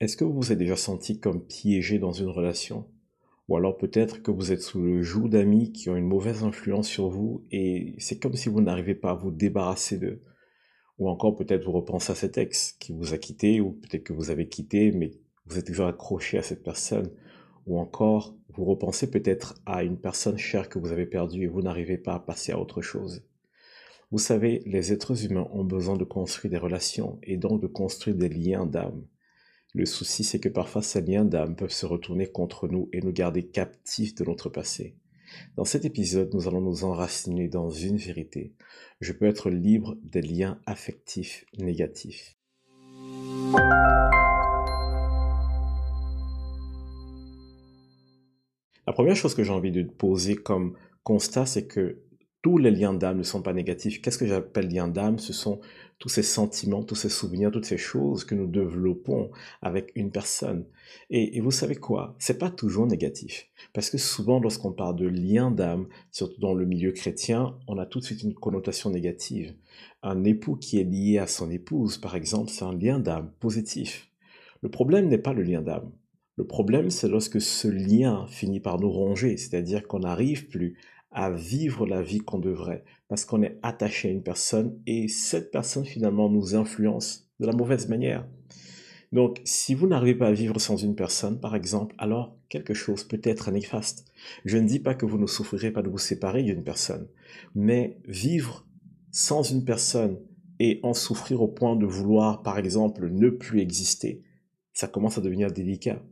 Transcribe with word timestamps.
Est-ce 0.00 0.16
que 0.16 0.22
vous 0.22 0.34
vous 0.34 0.52
êtes 0.52 0.58
déjà 0.58 0.76
senti 0.76 1.18
comme 1.18 1.44
piégé 1.44 1.98
dans 1.98 2.12
une 2.12 2.28
relation? 2.28 2.86
Ou 3.48 3.56
alors 3.56 3.76
peut-être 3.76 4.22
que 4.22 4.30
vous 4.30 4.52
êtes 4.52 4.62
sous 4.62 4.80
le 4.80 5.02
joug 5.02 5.28
d'amis 5.28 5.72
qui 5.72 5.90
ont 5.90 5.96
une 5.96 6.06
mauvaise 6.06 6.44
influence 6.44 6.86
sur 6.86 7.08
vous 7.08 7.44
et 7.50 7.96
c'est 7.98 8.20
comme 8.20 8.34
si 8.34 8.48
vous 8.48 8.60
n'arrivez 8.60 8.94
pas 8.94 9.10
à 9.10 9.14
vous 9.14 9.32
débarrasser 9.32 9.98
d'eux? 9.98 10.22
Ou 11.00 11.08
encore 11.08 11.34
peut-être 11.34 11.64
vous 11.64 11.72
repensez 11.72 12.12
à 12.12 12.14
cet 12.14 12.38
ex 12.38 12.76
qui 12.78 12.92
vous 12.92 13.12
a 13.12 13.18
quitté 13.18 13.60
ou 13.60 13.72
peut-être 13.72 14.04
que 14.04 14.12
vous 14.12 14.30
avez 14.30 14.46
quitté 14.46 14.92
mais 14.92 15.10
vous 15.46 15.58
êtes 15.58 15.66
toujours 15.66 15.86
accroché 15.86 16.38
à 16.38 16.42
cette 16.42 16.62
personne? 16.62 17.10
Ou 17.66 17.80
encore 17.80 18.36
vous 18.50 18.66
repensez 18.66 19.10
peut-être 19.10 19.56
à 19.66 19.82
une 19.82 19.98
personne 19.98 20.38
chère 20.38 20.68
que 20.68 20.78
vous 20.78 20.92
avez 20.92 21.06
perdue 21.06 21.42
et 21.42 21.48
vous 21.48 21.62
n'arrivez 21.62 21.98
pas 21.98 22.14
à 22.14 22.20
passer 22.20 22.52
à 22.52 22.60
autre 22.60 22.82
chose? 22.82 23.24
Vous 24.12 24.18
savez, 24.18 24.62
les 24.64 24.92
êtres 24.92 25.24
humains 25.24 25.48
ont 25.50 25.64
besoin 25.64 25.96
de 25.96 26.04
construire 26.04 26.52
des 26.52 26.58
relations 26.58 27.18
et 27.24 27.36
donc 27.36 27.60
de 27.60 27.66
construire 27.66 28.14
des 28.14 28.28
liens 28.28 28.64
d'âme. 28.64 29.02
Le 29.78 29.86
souci, 29.86 30.24
c'est 30.24 30.40
que 30.40 30.48
parfois 30.48 30.82
ces 30.82 31.00
liens 31.00 31.24
d'âme 31.24 31.54
peuvent 31.54 31.70
se 31.70 31.86
retourner 31.86 32.26
contre 32.26 32.66
nous 32.66 32.88
et 32.92 33.00
nous 33.00 33.12
garder 33.12 33.46
captifs 33.46 34.12
de 34.16 34.24
notre 34.24 34.48
passé. 34.48 34.96
Dans 35.54 35.64
cet 35.64 35.84
épisode, 35.84 36.34
nous 36.34 36.48
allons 36.48 36.60
nous 36.60 36.82
enraciner 36.82 37.46
dans 37.46 37.70
une 37.70 37.96
vérité. 37.96 38.54
Je 39.00 39.12
peux 39.12 39.26
être 39.26 39.50
libre 39.50 39.96
des 40.02 40.20
liens 40.20 40.60
affectifs 40.66 41.44
négatifs. 41.58 42.36
La 48.84 48.92
première 48.92 49.14
chose 49.14 49.36
que 49.36 49.44
j'ai 49.44 49.52
envie 49.52 49.70
de 49.70 49.84
poser 49.84 50.34
comme 50.34 50.76
constat, 51.04 51.46
c'est 51.46 51.68
que 51.68 52.02
tous 52.42 52.58
les 52.58 52.70
liens 52.70 52.94
d'âme 52.94 53.18
ne 53.18 53.22
sont 53.22 53.42
pas 53.42 53.52
négatifs. 53.52 54.00
Qu'est-ce 54.00 54.18
que 54.18 54.26
j'appelle 54.26 54.68
liens 54.68 54.88
d'âme? 54.88 55.18
Ce 55.18 55.32
sont 55.32 55.60
tous 55.98 56.08
ces 56.08 56.22
sentiments, 56.22 56.84
tous 56.84 56.94
ces 56.94 57.08
souvenirs, 57.08 57.50
toutes 57.50 57.64
ces 57.64 57.78
choses 57.78 58.24
que 58.24 58.36
nous 58.36 58.46
développons 58.46 59.30
avec 59.60 59.90
une 59.96 60.12
personne. 60.12 60.64
Et, 61.10 61.40
vous 61.40 61.50
savez 61.50 61.74
quoi? 61.74 62.14
C'est 62.18 62.38
pas 62.38 62.50
toujours 62.50 62.86
négatif. 62.86 63.48
Parce 63.72 63.90
que 63.90 63.98
souvent, 63.98 64.38
lorsqu'on 64.38 64.72
parle 64.72 64.96
de 64.96 65.08
liens 65.08 65.50
d'âme, 65.50 65.88
surtout 66.12 66.40
dans 66.40 66.54
le 66.54 66.64
milieu 66.64 66.92
chrétien, 66.92 67.56
on 67.66 67.78
a 67.78 67.86
tout 67.86 67.98
de 67.98 68.04
suite 68.04 68.22
une 68.22 68.34
connotation 68.34 68.90
négative. 68.90 69.54
Un 70.02 70.22
époux 70.22 70.54
qui 70.54 70.78
est 70.78 70.84
lié 70.84 71.18
à 71.18 71.26
son 71.26 71.50
épouse, 71.50 71.98
par 71.98 72.14
exemple, 72.14 72.50
c'est 72.50 72.64
un 72.64 72.76
lien 72.76 73.00
d'âme 73.00 73.32
positif. 73.40 74.08
Le 74.62 74.68
problème 74.68 75.08
n'est 75.08 75.18
pas 75.18 75.32
le 75.32 75.42
lien 75.42 75.62
d'âme. 75.62 75.90
Le 76.36 76.46
problème, 76.46 76.90
c'est 76.90 77.08
lorsque 77.08 77.40
ce 77.40 77.66
lien 77.66 78.26
finit 78.28 78.60
par 78.60 78.78
nous 78.78 78.90
ronger, 78.90 79.36
c'est-à-dire 79.36 79.88
qu'on 79.88 80.00
n'arrive 80.00 80.46
plus 80.46 80.76
à 81.10 81.30
vivre 81.30 81.86
la 81.86 82.02
vie 82.02 82.20
qu'on 82.20 82.38
devrait, 82.38 82.84
parce 83.08 83.24
qu'on 83.24 83.42
est 83.42 83.58
attaché 83.62 84.08
à 84.08 84.12
une 84.12 84.22
personne 84.22 84.78
et 84.86 85.08
cette 85.08 85.50
personne 85.50 85.84
finalement 85.84 86.28
nous 86.28 86.54
influence 86.54 87.28
de 87.40 87.46
la 87.46 87.52
mauvaise 87.52 87.88
manière. 87.88 88.26
Donc, 89.10 89.40
si 89.44 89.74
vous 89.74 89.86
n'arrivez 89.86 90.14
pas 90.14 90.28
à 90.28 90.32
vivre 90.32 90.60
sans 90.60 90.76
une 90.76 90.94
personne, 90.94 91.40
par 91.40 91.56
exemple, 91.56 91.94
alors 91.98 92.36
quelque 92.50 92.74
chose 92.74 93.04
peut 93.04 93.20
être 93.24 93.50
néfaste. 93.50 94.04
Je 94.44 94.58
ne 94.58 94.68
dis 94.68 94.80
pas 94.80 94.94
que 94.94 95.06
vous 95.06 95.18
ne 95.18 95.26
souffrirez 95.26 95.70
pas 95.70 95.82
de 95.82 95.88
vous 95.88 95.98
séparer 95.98 96.42
d'une 96.42 96.62
personne, 96.62 97.08
mais 97.54 97.98
vivre 98.06 98.66
sans 99.10 99.42
une 99.42 99.64
personne 99.64 100.18
et 100.60 100.80
en 100.82 100.92
souffrir 100.92 101.40
au 101.40 101.48
point 101.48 101.76
de 101.76 101.86
vouloir, 101.86 102.42
par 102.42 102.58
exemple, 102.58 103.08
ne 103.08 103.30
plus 103.30 103.60
exister, 103.60 104.22
ça 104.72 104.88
commence 104.88 105.16
à 105.16 105.20
devenir 105.20 105.50
délicat. 105.50 106.02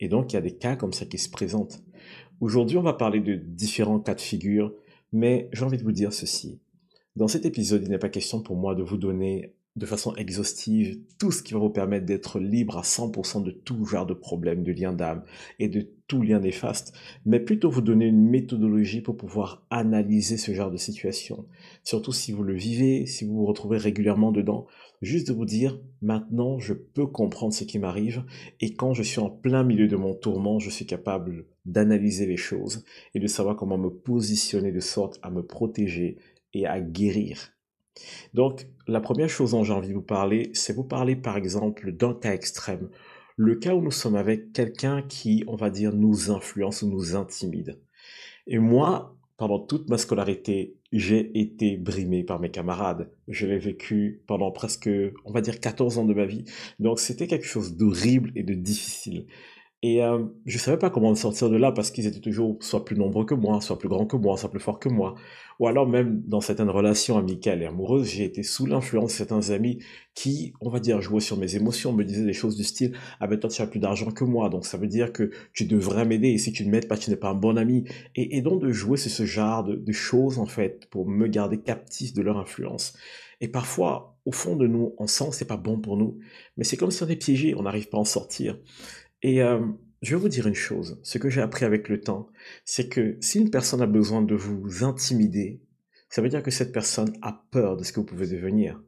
Et 0.00 0.08
donc, 0.08 0.32
il 0.32 0.36
y 0.36 0.38
a 0.38 0.42
des 0.42 0.56
cas 0.56 0.76
comme 0.76 0.92
ça 0.92 1.06
qui 1.06 1.18
se 1.18 1.30
présentent. 1.30 1.82
Aujourd'hui, 2.40 2.76
on 2.76 2.82
va 2.82 2.92
parler 2.92 3.20
de 3.20 3.34
différents 3.34 3.98
cas 3.98 4.14
de 4.14 4.20
figure, 4.20 4.72
mais 5.12 5.48
j'ai 5.52 5.64
envie 5.64 5.78
de 5.78 5.82
vous 5.82 5.92
dire 5.92 6.12
ceci. 6.12 6.60
Dans 7.16 7.26
cet 7.26 7.44
épisode, 7.44 7.82
il 7.82 7.90
n'est 7.90 7.98
pas 7.98 8.08
question 8.08 8.40
pour 8.40 8.54
moi 8.54 8.76
de 8.76 8.82
vous 8.82 8.96
donner 8.96 9.56
de 9.78 9.86
façon 9.86 10.14
exhaustive 10.16 10.98
tout 11.18 11.30
ce 11.30 11.42
qui 11.42 11.54
va 11.54 11.60
vous 11.60 11.70
permettre 11.70 12.04
d'être 12.04 12.40
libre 12.40 12.78
à 12.78 12.82
100% 12.82 13.42
de 13.42 13.50
tout 13.50 13.84
genre 13.84 14.06
de 14.06 14.14
problèmes, 14.14 14.64
de 14.64 14.72
liens 14.72 14.92
d'âme 14.92 15.22
et 15.58 15.68
de 15.68 15.88
tout 16.08 16.22
lien 16.22 16.40
néfaste, 16.40 16.94
mais 17.24 17.38
plutôt 17.38 17.70
vous 17.70 17.82
donner 17.82 18.06
une 18.06 18.28
méthodologie 18.28 19.02
pour 19.02 19.16
pouvoir 19.16 19.64
analyser 19.70 20.36
ce 20.36 20.52
genre 20.52 20.70
de 20.70 20.76
situation. 20.76 21.46
Surtout 21.84 22.12
si 22.12 22.32
vous 22.32 22.42
le 22.42 22.54
vivez, 22.54 23.06
si 23.06 23.24
vous 23.24 23.36
vous 23.36 23.46
retrouvez 23.46 23.78
régulièrement 23.78 24.32
dedans, 24.32 24.66
juste 25.00 25.28
de 25.28 25.32
vous 25.32 25.44
dire 25.44 25.80
maintenant 26.02 26.58
je 26.58 26.72
peux 26.74 27.06
comprendre 27.06 27.52
ce 27.52 27.64
qui 27.64 27.78
m'arrive 27.78 28.24
et 28.60 28.74
quand 28.74 28.94
je 28.94 29.02
suis 29.02 29.20
en 29.20 29.30
plein 29.30 29.62
milieu 29.62 29.86
de 29.86 29.96
mon 29.96 30.14
tourment, 30.14 30.58
je 30.58 30.70
suis 30.70 30.86
capable 30.86 31.46
d'analyser 31.66 32.26
les 32.26 32.36
choses 32.36 32.84
et 33.14 33.20
de 33.20 33.26
savoir 33.26 33.54
comment 33.54 33.78
me 33.78 33.90
positionner 33.90 34.72
de 34.72 34.80
sorte 34.80 35.20
à 35.22 35.30
me 35.30 35.42
protéger 35.42 36.16
et 36.54 36.66
à 36.66 36.80
guérir. 36.80 37.57
Donc, 38.34 38.66
la 38.86 39.00
première 39.00 39.28
chose 39.28 39.52
dont 39.52 39.64
j'ai 39.64 39.72
envie 39.72 39.88
de 39.88 39.94
vous 39.94 40.02
parler, 40.02 40.50
c'est 40.54 40.74
vous 40.74 40.84
parler 40.84 41.16
par 41.16 41.36
exemple 41.36 41.92
d'un 41.92 42.14
cas 42.14 42.32
extrême. 42.32 42.88
Le 43.36 43.54
cas 43.54 43.74
où 43.74 43.80
nous 43.80 43.90
sommes 43.90 44.16
avec 44.16 44.52
quelqu'un 44.52 45.02
qui, 45.02 45.44
on 45.46 45.56
va 45.56 45.70
dire, 45.70 45.92
nous 45.94 46.30
influence 46.30 46.82
ou 46.82 46.90
nous 46.90 47.14
intimide. 47.14 47.78
Et 48.46 48.58
moi, 48.58 49.16
pendant 49.36 49.60
toute 49.60 49.88
ma 49.88 49.98
scolarité, 49.98 50.76
j'ai 50.90 51.38
été 51.38 51.76
brimé 51.76 52.24
par 52.24 52.40
mes 52.40 52.50
camarades. 52.50 53.10
Je 53.28 53.46
l'ai 53.46 53.58
vécu 53.58 54.22
pendant 54.26 54.50
presque, 54.50 54.90
on 55.24 55.32
va 55.32 55.40
dire, 55.40 55.60
14 55.60 55.98
ans 55.98 56.04
de 56.04 56.14
ma 56.14 56.26
vie. 56.26 56.44
Donc 56.80 56.98
c'était 56.98 57.28
quelque 57.28 57.46
chose 57.46 57.76
d'horrible 57.76 58.32
et 58.34 58.42
de 58.42 58.54
difficile. 58.54 59.26
Et 59.82 60.02
euh, 60.02 60.24
je 60.44 60.58
savais 60.58 60.76
pas 60.76 60.90
comment 60.90 61.10
me 61.10 61.14
sortir 61.14 61.50
de 61.50 61.56
là 61.56 61.70
parce 61.70 61.92
qu'ils 61.92 62.06
étaient 62.06 62.18
toujours 62.18 62.56
soit 62.60 62.84
plus 62.84 62.96
nombreux 62.96 63.24
que 63.24 63.34
moi, 63.34 63.60
soit 63.60 63.78
plus 63.78 63.88
grands 63.88 64.06
que 64.06 64.16
moi, 64.16 64.36
soit 64.36 64.50
plus 64.50 64.58
forts 64.58 64.80
que 64.80 64.88
moi. 64.88 65.14
Ou 65.60 65.68
alors 65.68 65.86
même 65.88 66.20
dans 66.26 66.40
certaines 66.40 66.70
relations 66.70 67.16
amicales 67.16 67.62
et 67.62 67.66
amoureuses, 67.66 68.08
j'ai 68.08 68.24
été 68.24 68.42
sous 68.42 68.66
l'influence 68.66 69.12
de 69.12 69.16
certains 69.16 69.50
amis 69.50 69.78
qui, 70.14 70.52
on 70.60 70.68
va 70.68 70.80
dire, 70.80 71.00
jouaient 71.00 71.20
sur 71.20 71.36
mes 71.36 71.54
émotions, 71.54 71.92
me 71.92 72.04
disaient 72.04 72.24
des 72.24 72.32
choses 72.32 72.56
du 72.56 72.64
style 72.64 72.96
«Ah 73.20 73.28
ben 73.28 73.38
toi 73.38 73.48
tu 73.48 73.62
as 73.62 73.68
plus 73.68 73.78
d'argent 73.78 74.10
que 74.10 74.24
moi, 74.24 74.48
donc 74.48 74.66
ça 74.66 74.78
veut 74.78 74.88
dire 74.88 75.12
que 75.12 75.30
tu 75.52 75.64
devrais 75.64 76.04
m'aider 76.04 76.30
et 76.30 76.38
si 76.38 76.50
tu 76.50 76.66
ne 76.66 76.70
m'aides 76.72 76.88
pas, 76.88 76.96
tu 76.96 77.10
n'es 77.10 77.16
pas 77.16 77.30
un 77.30 77.34
bon 77.34 77.56
ami.» 77.56 77.84
Et, 78.16 78.42
donc 78.42 78.60
de 78.60 78.72
jouer 78.72 78.96
sur 78.96 79.12
ce 79.12 79.24
genre 79.26 79.62
de, 79.62 79.76
de 79.76 79.92
choses 79.92 80.40
en 80.40 80.46
fait 80.46 80.88
pour 80.90 81.08
me 81.08 81.28
garder 81.28 81.58
captif 81.58 82.14
de 82.14 82.22
leur 82.22 82.38
influence. 82.38 82.94
Et 83.40 83.46
parfois, 83.46 84.16
au 84.24 84.32
fond 84.32 84.56
de 84.56 84.66
nous, 84.66 84.94
on 84.98 85.06
sent 85.06 85.28
que 85.30 85.36
c'est 85.36 85.44
pas 85.44 85.56
bon 85.56 85.78
pour 85.78 85.96
nous, 85.96 86.18
mais 86.56 86.64
c'est 86.64 86.76
comme 86.76 86.90
si 86.90 87.02
on 87.04 87.08
est 87.08 87.16
piégé, 87.16 87.54
on 87.54 87.62
n'arrive 87.62 87.88
pas 87.88 87.98
à 87.98 88.00
en 88.00 88.04
sortir. 88.04 88.58
Et 89.22 89.42
euh, 89.42 89.60
je 90.02 90.14
vais 90.14 90.20
vous 90.20 90.28
dire 90.28 90.46
une 90.46 90.54
chose, 90.54 90.98
ce 91.02 91.18
que 91.18 91.28
j'ai 91.28 91.40
appris 91.40 91.64
avec 91.64 91.88
le 91.88 92.00
temps, 92.00 92.28
c'est 92.64 92.88
que 92.88 93.16
si 93.20 93.38
une 93.38 93.50
personne 93.50 93.82
a 93.82 93.86
besoin 93.86 94.22
de 94.22 94.34
vous 94.34 94.84
intimider, 94.84 95.60
ça 96.08 96.22
veut 96.22 96.28
dire 96.28 96.42
que 96.42 96.50
cette 96.50 96.72
personne 96.72 97.12
a 97.22 97.44
peur 97.50 97.76
de 97.76 97.84
ce 97.84 97.92
que 97.92 98.00
vous 98.00 98.06
pouvez 98.06 98.28
devenir. 98.28 98.80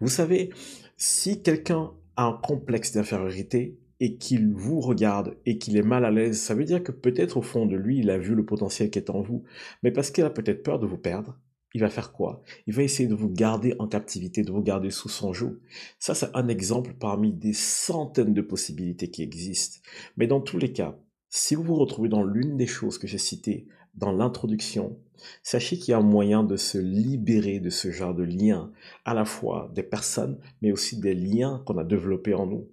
Vous 0.00 0.08
savez, 0.08 0.50
si 0.96 1.42
quelqu'un 1.42 1.92
a 2.16 2.24
un 2.24 2.32
complexe 2.32 2.92
d'infériorité 2.92 3.78
et 4.00 4.16
qu'il 4.16 4.52
vous 4.52 4.80
regarde 4.80 5.36
et 5.46 5.58
qu'il 5.58 5.76
est 5.76 5.82
mal 5.82 6.04
à 6.04 6.10
l'aise, 6.10 6.40
ça 6.40 6.54
veut 6.54 6.64
dire 6.64 6.82
que 6.82 6.92
peut-être 6.92 7.36
au 7.36 7.42
fond 7.42 7.66
de 7.66 7.76
lui, 7.76 7.98
il 7.98 8.10
a 8.10 8.18
vu 8.18 8.34
le 8.34 8.44
potentiel 8.44 8.90
qui 8.90 8.98
est 8.98 9.10
en 9.10 9.20
vous, 9.20 9.44
mais 9.82 9.90
parce 9.90 10.10
qu'il 10.10 10.24
a 10.24 10.30
peut-être 10.30 10.62
peur 10.62 10.78
de 10.78 10.86
vous 10.86 10.98
perdre, 10.98 11.38
il 11.74 11.80
va 11.80 11.90
faire 11.90 12.12
quoi? 12.12 12.42
Il 12.66 12.74
va 12.74 12.82
essayer 12.82 13.08
de 13.08 13.14
vous 13.14 13.28
garder 13.28 13.74
en 13.78 13.86
captivité, 13.86 14.42
de 14.42 14.52
vous 14.52 14.62
garder 14.62 14.90
sous 14.90 15.08
son 15.08 15.32
joug. 15.32 15.58
Ça, 15.98 16.14
c'est 16.14 16.34
un 16.34 16.48
exemple 16.48 16.94
parmi 16.98 17.32
des 17.32 17.52
centaines 17.52 18.34
de 18.34 18.42
possibilités 18.42 19.10
qui 19.10 19.22
existent. 19.22 19.80
Mais 20.16 20.26
dans 20.26 20.40
tous 20.40 20.58
les 20.58 20.72
cas, 20.72 20.98
si 21.28 21.54
vous 21.54 21.62
vous 21.62 21.76
retrouvez 21.76 22.08
dans 22.08 22.24
l'une 22.24 22.56
des 22.56 22.66
choses 22.66 22.98
que 22.98 23.06
j'ai 23.06 23.18
citées 23.18 23.68
dans 23.94 24.12
l'introduction, 24.12 24.98
sachez 25.42 25.78
qu'il 25.78 25.92
y 25.92 25.94
a 25.94 25.98
un 25.98 26.02
moyen 26.02 26.42
de 26.42 26.56
se 26.56 26.78
libérer 26.78 27.60
de 27.60 27.70
ce 27.70 27.90
genre 27.90 28.14
de 28.14 28.24
liens, 28.24 28.72
à 29.04 29.14
la 29.14 29.24
fois 29.24 29.70
des 29.74 29.82
personnes, 29.82 30.38
mais 30.62 30.72
aussi 30.72 30.98
des 30.98 31.14
liens 31.14 31.62
qu'on 31.66 31.78
a 31.78 31.84
développés 31.84 32.34
en 32.34 32.46
nous. 32.46 32.68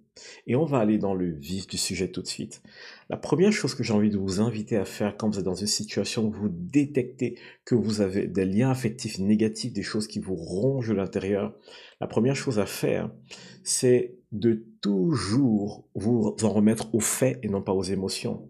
Et 0.46 0.56
on 0.56 0.66
va 0.66 0.80
aller 0.80 0.98
dans 0.98 1.14
le 1.14 1.32
vif 1.32 1.68
du 1.68 1.78
sujet 1.78 2.10
tout 2.10 2.22
de 2.22 2.28
suite. 2.28 2.62
La 3.10 3.18
première 3.18 3.52
chose 3.52 3.76
que 3.76 3.84
j'ai 3.84 3.94
envie 3.94 4.10
de 4.10 4.18
vous 4.18 4.42
inviter 4.42 4.76
à 4.78 4.86
faire 4.86 5.16
quand 5.18 5.30
vous 5.30 5.40
êtes 5.40 5.46
dans 5.46 5.54
une 5.54 5.68
situation 5.68 6.26
où 6.26 6.32
vous 6.32 6.50
détectez 6.50 7.38
que 7.66 7.76
vous 7.76 8.02
avez 8.02 8.28
des 8.28 8.46
liens 8.46 8.70
affectifs 8.70 9.20
négatifs, 9.20 9.74
des 9.74 9.84
choses 9.84 10.08
qui 10.08 10.20
vous 10.20 10.36
rongent 10.36 10.92
l'intérieur, 10.92 11.56
la 12.02 12.08
première 12.08 12.36
chose 12.36 12.60
à 12.60 12.66
faire, 12.66 13.12
c'est 13.64 14.16
de 14.32 14.66
toujours 14.82 15.88
vous 15.96 16.36
en 16.42 16.50
remettre 16.50 16.94
aux 16.94 17.00
faits 17.00 17.40
et 17.44 17.50
non 17.50 17.62
pas 17.62 17.74
aux 17.74 17.84
émotions. 17.84 18.50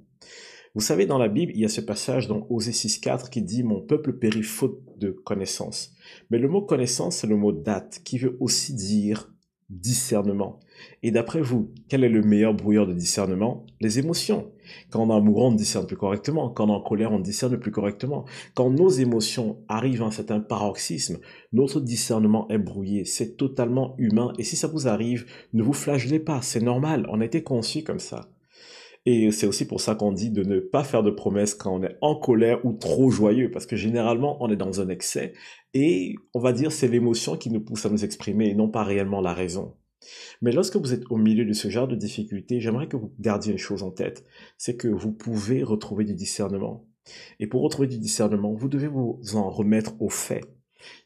Vous 0.76 0.82
savez, 0.82 1.08
dans 1.08 1.18
la 1.18 1.28
Bible, 1.28 1.54
il 1.56 1.62
y 1.62 1.66
a 1.66 1.70
ce 1.70 1.82
passage 1.82 2.28
dans 2.28 2.46
Osée 2.52 2.72
6.4 2.72 3.30
qui 3.32 3.42
dit 3.42 3.64
«Mon 3.64 3.82
peuple 3.82 4.14
périt 4.14 4.44
faute 4.44 4.80
de 4.98 5.10
connaissance». 5.10 5.96
Mais 6.30 6.38
le 6.38 6.48
mot 6.48 6.62
connaissance, 6.62 7.18
c'est 7.18 7.28
le 7.28 7.36
mot 7.36 7.52
date, 7.52 8.02
qui 8.04 8.20
veut 8.20 8.38
aussi 8.40 8.76
dire 8.76 9.34
discernement. 9.70 10.60
Et 11.04 11.12
d'après 11.12 11.42
vous, 11.42 11.72
quel 11.90 12.04
est 12.04 12.10
le 12.10 12.22
meilleur 12.22 12.54
brouilleur 12.54 12.88
de 12.88 12.94
discernement? 12.94 13.66
Les 13.82 14.00
émotions. 14.00 14.52
Quand 14.90 15.04
on 15.04 15.10
est 15.10 15.18
amoureux, 15.18 15.46
on 15.46 15.52
discerne 15.52 15.88
plus 15.88 15.98
correctement. 15.98 16.50
Quand 16.50 16.66
on 16.66 16.70
est 16.70 16.78
en 16.78 16.82
colère, 16.82 17.12
on 17.12 17.20
discerne 17.20 17.58
plus 17.58 17.72
correctement. 17.72 18.26
Quand 18.54 18.70
nos 18.70 18.90
émotions 18.90 19.58
arrivent 19.68 20.04
à 20.04 20.06
un 20.06 20.12
certain 20.12 20.40
paroxysme, 20.40 21.18
notre 21.52 21.82
discernement 21.82 22.48
est 22.50 22.58
brouillé. 22.58 23.06
C'est 23.06 23.36
totalement 23.36 23.96
humain. 23.98 24.34
Et 24.38 24.44
si 24.44 24.56
ça 24.56 24.68
vous 24.68 24.88
arrive, 24.88 25.26
ne 25.54 25.64
vous 25.64 25.74
flagellez 25.74 26.20
pas. 26.20 26.42
C'est 26.42 26.62
normal. 26.62 27.06
On 27.10 27.22
a 27.22 27.26
été 27.26 27.44
conçu 27.44 27.84
comme 27.84 28.00
ça. 28.00 28.30
Et 29.10 29.32
c'est 29.32 29.48
aussi 29.48 29.66
pour 29.66 29.80
ça 29.80 29.96
qu'on 29.96 30.12
dit 30.12 30.32
de 30.32 30.44
ne 30.44 30.60
pas 30.60 30.84
faire 30.84 31.02
de 31.02 31.12
promesses 31.12 31.56
quand 31.56 31.74
on 31.74 31.82
est 31.82 31.96
en 32.02 32.14
colère 32.14 32.66
ou 32.66 32.74
trop 32.74 33.10
joyeux, 33.10 33.50
parce 33.50 33.66
que 33.66 33.78
généralement 33.78 34.36
on 34.44 34.52
est 34.52 34.58
dans 34.58 34.82
un 34.82 34.90
excès 34.90 35.32
et 35.74 36.16
on 36.34 36.42
va 36.42 36.52
dire 36.52 36.74
c'est 36.74 36.90
l'émotion 36.90 37.38
qui 37.38 37.50
nous 37.50 37.62
pousse 37.62 37.86
à 37.86 37.90
nous 37.90 38.04
exprimer 38.04 38.50
et 38.50 38.54
non 38.54 38.68
pas 38.68 38.84
réellement 38.84 39.22
la 39.22 39.34
raison. 39.34 39.78
Mais 40.42 40.52
lorsque 40.52 40.76
vous 40.76 40.92
êtes 40.92 41.10
au 41.10 41.16
milieu 41.16 41.46
de 41.46 41.54
ce 41.54 41.70
genre 41.70 41.88
de 41.88 41.96
difficultés, 41.96 42.60
j'aimerais 42.60 42.90
que 42.90 42.98
vous 42.98 43.14
gardiez 43.18 43.54
une 43.54 43.58
chose 43.58 43.82
en 43.82 43.92
tête, 43.92 44.26
c'est 44.58 44.76
que 44.76 44.90
vous 44.90 45.14
pouvez 45.14 45.64
retrouver 45.64 46.04
du 46.04 46.14
discernement. 46.14 46.86
Et 47.40 47.48
pour 47.48 47.62
retrouver 47.62 47.88
du 47.88 48.00
discernement, 48.00 48.54
vous 48.56 48.68
devez 48.68 48.90
vous 48.90 49.22
en 49.36 49.50
remettre 49.50 49.94
aux 50.02 50.10
faits. 50.10 50.44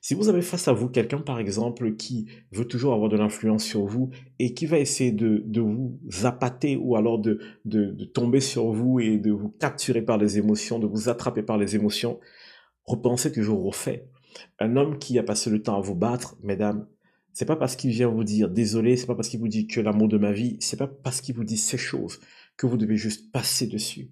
Si 0.02 0.14
vous 0.14 0.30
avez 0.30 0.42
face 0.42 0.68
à 0.68 0.74
vous 0.74 0.90
quelqu'un, 0.90 1.20
par 1.20 1.40
exemple, 1.40 1.96
qui 1.96 2.28
veut 2.52 2.66
toujours 2.66 2.94
avoir 2.94 3.10
de 3.10 3.18
l'influence 3.18 3.64
sur 3.64 3.86
vous 3.86 4.10
et 4.40 4.54
qui 4.54 4.66
va 4.66 4.80
essayer 4.80 5.12
de, 5.12 5.62
vous 5.62 6.00
appâter 6.24 6.76
ou 6.76 6.96
alors 6.96 7.20
de, 7.20 7.40
de, 7.66 8.06
tomber 8.06 8.42
sur 8.42 8.72
vous 8.72 9.00
et 9.00 9.18
de 9.18 9.32
vous 9.32 9.50
capturer 9.50 10.02
par 10.02 10.18
les 10.18 10.38
émotions, 10.38 10.80
de 10.80 10.88
vous 10.88 11.10
attraper 11.10 11.44
par 11.44 11.58
les 11.58 11.76
émotions, 11.76 12.20
repensez 12.86 13.32
toujours 13.32 13.66
aux 13.66 13.72
faits. 13.72 14.08
Un 14.60 14.76
homme 14.76 14.98
qui 14.98 15.20
a 15.20 15.24
passé 15.24 15.50
le 15.50 15.62
temps 15.62 15.78
à 15.78 15.82
vous 15.82 15.96
battre, 15.96 16.36
mesdames, 16.42 16.88
c'est 17.34 17.46
pas 17.46 17.56
parce 17.56 17.76
qu'il 17.76 17.92
vient 17.92 18.10
vous 18.10 18.24
dire 18.24 18.50
désolé, 18.50 18.98
c'est 18.98 19.08
pas 19.08 19.16
parce 19.16 19.30
qu'il 19.30 19.40
vous 19.40 19.48
dit 19.48 19.68
que 19.68 19.80
l'amour 19.80 20.08
de 20.08 20.18
ma 20.18 20.32
vie, 20.32 20.58
c'est 20.60 20.78
pas 20.78 20.88
parce 20.88 21.22
qu'il 21.22 21.36
vous 21.36 21.44
dit 21.44 21.58
ces 21.58 21.78
choses 21.78 22.20
que 22.58 22.66
vous 22.66 22.78
devez 22.78 22.98
juste 22.98 23.32
passer 23.32 23.68
dessus. 23.68 24.12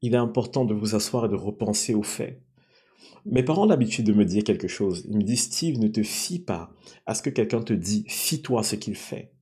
Il 0.00 0.14
est 0.14 0.18
important 0.18 0.64
de 0.64 0.74
vous 0.74 0.94
asseoir 0.94 1.26
et 1.26 1.28
de 1.28 1.34
repenser 1.34 1.94
aux 1.94 2.02
faits. 2.02 2.40
Mes 3.26 3.42
parents 3.42 3.64
ont 3.64 3.68
l'habitude 3.68 4.06
de 4.06 4.12
me 4.12 4.24
dire 4.24 4.44
quelque 4.44 4.68
chose. 4.68 5.06
Ils 5.08 5.16
me 5.16 5.22
disent 5.22 5.44
Steve, 5.44 5.78
ne 5.78 5.88
te 5.88 6.02
fie 6.02 6.40
pas 6.40 6.72
à 7.06 7.14
ce 7.14 7.22
que 7.22 7.30
quelqu'un 7.30 7.62
te 7.62 7.72
dit, 7.72 8.04
fie-toi 8.08 8.62
ce 8.62 8.76
qu'il 8.76 8.96
fait. 8.96 9.32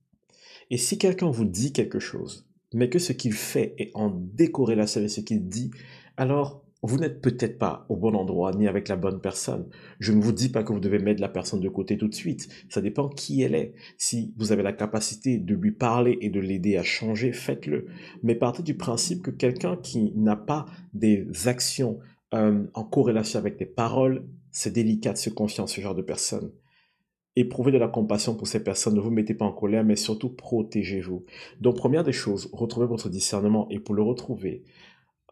Et 0.69 0.77
si 0.77 0.97
quelqu'un 0.97 1.29
vous 1.29 1.45
dit 1.45 1.73
quelque 1.73 1.99
chose, 1.99 2.47
mais 2.73 2.89
que 2.89 2.99
ce 2.99 3.11
qu'il 3.11 3.33
fait 3.33 3.75
est 3.77 3.91
en 3.93 4.09
décorrélation 4.09 4.99
avec 4.99 5.11
ce 5.11 5.21
qu'il 5.21 5.47
dit, 5.47 5.71
alors 6.15 6.63
vous 6.83 6.97
n'êtes 6.97 7.21
peut-être 7.21 7.59
pas 7.59 7.85
au 7.89 7.95
bon 7.95 8.15
endroit 8.15 8.53
ni 8.53 8.67
avec 8.67 8.87
la 8.87 8.95
bonne 8.95 9.21
personne. 9.21 9.67
Je 9.99 10.13
ne 10.13 10.21
vous 10.21 10.31
dis 10.31 10.49
pas 10.49 10.63
que 10.63 10.73
vous 10.73 10.79
devez 10.79 10.97
mettre 10.97 11.21
la 11.21 11.29
personne 11.29 11.59
de 11.59 11.69
côté 11.69 11.97
tout 11.97 12.07
de 12.07 12.15
suite. 12.15 12.49
Ça 12.69 12.81
dépend 12.81 13.07
qui 13.07 13.43
elle 13.43 13.53
est. 13.53 13.73
Si 13.97 14.33
vous 14.37 14.51
avez 14.51 14.63
la 14.63 14.73
capacité 14.73 15.37
de 15.37 15.53
lui 15.53 15.71
parler 15.71 16.17
et 16.21 16.29
de 16.29 16.39
l'aider 16.39 16.77
à 16.77 16.83
changer, 16.83 17.33
faites-le. 17.33 17.85
Mais 18.23 18.33
partez 18.33 18.63
du 18.63 18.75
principe 18.75 19.21
que 19.21 19.31
quelqu'un 19.31 19.77
qui 19.77 20.11
n'a 20.15 20.35
pas 20.35 20.65
des 20.93 21.27
actions 21.45 21.99
euh, 22.33 22.65
en 22.73 22.83
corrélation 22.83 23.39
avec 23.39 23.57
des 23.57 23.65
paroles, 23.65 24.27
c'est 24.51 24.71
délicat 24.71 25.13
de 25.13 25.17
se 25.17 25.29
confier 25.29 25.61
en 25.63 25.67
ce 25.67 25.81
genre 25.81 25.95
de 25.95 26.01
personnes. 26.01 26.51
Éprouvez 27.35 27.71
de 27.71 27.77
la 27.77 27.87
compassion 27.87 28.35
pour 28.35 28.47
ces 28.47 28.63
personnes, 28.63 28.95
ne 28.95 28.99
vous 28.99 29.11
mettez 29.11 29.33
pas 29.33 29.45
en 29.45 29.53
colère, 29.53 29.85
mais 29.85 29.95
surtout 29.95 30.29
protégez-vous. 30.29 31.25
Donc, 31.61 31.77
première 31.77 32.03
des 32.03 32.11
choses, 32.11 32.49
retrouvez 32.51 32.87
votre 32.87 33.09
discernement 33.09 33.67
et 33.69 33.79
pour 33.79 33.95
le 33.95 34.03
retrouver, 34.03 34.63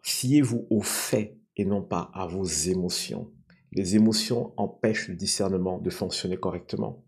fiez-vous 0.02 0.66
aux 0.70 0.80
faits 0.80 1.36
et 1.56 1.64
non 1.66 1.82
pas 1.82 2.10
à 2.14 2.26
vos 2.26 2.44
émotions. 2.44 3.30
Les 3.72 3.96
émotions 3.96 4.52
empêchent 4.56 5.08
le 5.08 5.14
discernement 5.14 5.78
de 5.78 5.90
fonctionner 5.90 6.38
correctement. 6.38 7.04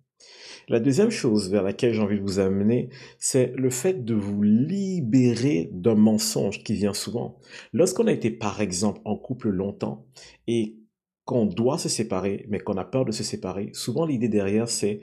La 0.69 0.81
deuxième 0.81 1.11
chose 1.11 1.51
vers 1.51 1.63
laquelle 1.63 1.93
j'ai 1.93 2.01
envie 2.01 2.19
de 2.19 2.23
vous 2.23 2.39
amener, 2.39 2.89
c'est 3.19 3.53
le 3.57 3.71
fait 3.71 4.05
de 4.05 4.15
vous 4.15 4.43
libérer 4.43 5.71
d'un 5.73 5.95
mensonge 5.95 6.63
qui 6.63 6.75
vient 6.75 6.95
souvent. 6.95 7.39
Lorsqu'on 7.73 8.07
a 8.07 8.13
été, 8.13 8.31
par 8.31 8.61
exemple, 8.61 9.01
en 9.05 9.17
couple 9.17 9.51
longtemps 9.51 10.07
et 10.47 10.79
qu'on 11.25 11.47
doit 11.47 11.79
se 11.79 11.89
séparer, 11.89 12.47
mais 12.49 12.61
qu'on 12.61 12.77
a 12.77 12.85
peur 12.85 13.05
de 13.05 13.13
se 13.13 13.25
séparer, 13.25 13.71
souvent 13.73 14.07
l'idée 14.07 14.29
derrière, 14.29 14.69
c'est 14.69 15.01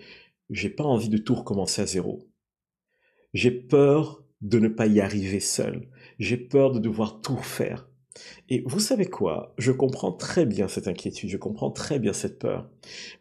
j'ai 0.49 0.69
pas 0.69 0.83
envie 0.83 1.09
de 1.09 1.17
tout 1.17 1.35
recommencer 1.35 1.81
à 1.81 1.85
zéro. 1.85 2.27
J'ai 3.33 3.51
peur 3.51 4.23
de 4.41 4.59
ne 4.59 4.67
pas 4.67 4.87
y 4.87 5.01
arriver 5.01 5.39
seul. 5.39 5.89
J'ai 6.17 6.37
peur 6.37 6.71
de 6.71 6.79
devoir 6.79 7.21
tout 7.21 7.37
faire. 7.37 7.88
Et 8.49 8.63
vous 8.65 8.79
savez 8.79 9.05
quoi? 9.05 9.53
Je 9.57 9.71
comprends 9.71 10.11
très 10.11 10.45
bien 10.45 10.67
cette 10.67 10.87
inquiétude, 10.87 11.29
je 11.29 11.37
comprends 11.37 11.71
très 11.71 11.99
bien 11.99 12.13
cette 12.13 12.39
peur. 12.39 12.69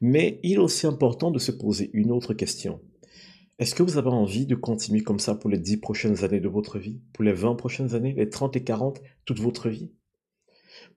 Mais 0.01 0.41
il 0.43 0.55
est 0.55 0.59
aussi 0.59 0.87
important 0.87 1.31
de 1.31 1.39
se 1.39 1.53
poser 1.53 1.91
une 1.93 2.11
autre 2.11 2.35
question. 2.35 2.81
Est-ce 3.59 3.75
que 3.75 3.83
vous 3.83 3.99
avez 3.99 4.09
envie 4.09 4.47
de 4.47 4.55
continuer 4.55 5.03
comme 5.03 5.19
ça 5.19 5.35
pour 5.35 5.51
les 5.51 5.59
10 5.59 5.79
prochaines 5.79 6.25
années 6.25 6.41
de 6.41 6.49
votre 6.49 6.79
vie? 6.79 7.01
Pour 7.13 7.25
les 7.25 7.33
20 7.33 7.57
prochaines 7.57 7.95
années? 7.95 8.15
Les 8.17 8.29
30 8.29 8.57
et 8.57 8.63
40 8.63 9.01
Toute 9.25 9.41
votre 9.41 9.69
vie? 9.69 9.91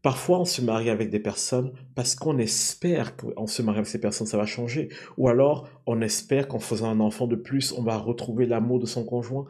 Parfois, 0.01 0.39
on 0.39 0.45
se 0.45 0.62
marie 0.62 0.89
avec 0.89 1.09
des 1.09 1.19
personnes 1.19 1.74
parce 1.95 2.15
qu'on 2.15 2.38
espère 2.38 3.15
qu'en 3.18 3.48
se 3.48 3.62
mariant 3.62 3.80
avec 3.80 3.88
ces 3.88 4.00
personnes, 4.00 4.27
ça 4.27 4.38
va 4.38 4.45
changer. 4.45 4.89
Ou 5.18 5.27
alors, 5.27 5.69
on 5.86 6.01
espère 6.01 6.48
qu'en 6.48 6.59
faisant 6.59 6.89
un 6.89 7.00
enfant 7.00 7.27
de 7.27 7.36
plus, 7.36 7.71
on 7.71 7.83
va 7.83 7.98
retrouver 7.98 8.45
l'amour 8.45 8.80
de 8.80 8.86
son 8.86 9.06
conjoint. 9.06 9.45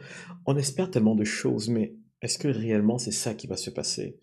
On 0.45 0.57
espère 0.57 0.91
tellement 0.91 1.15
de 1.15 1.23
choses, 1.23 1.69
mais 1.69 1.95
est-ce 2.21 2.37
que 2.37 2.47
réellement 2.47 2.97
c'est 2.97 3.11
ça 3.11 3.33
qui 3.33 3.47
va 3.47 3.57
se 3.57 3.69
passer? 3.69 4.19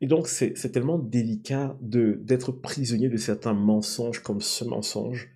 Et 0.00 0.06
donc, 0.06 0.28
c'est 0.28 0.72
tellement 0.72 0.98
délicat 0.98 1.76
d'être 1.80 2.52
prisonnier 2.52 3.08
de 3.08 3.16
certains 3.16 3.54
mensonges 3.54 4.20
comme 4.20 4.40
ce 4.40 4.64
mensonge. 4.64 5.30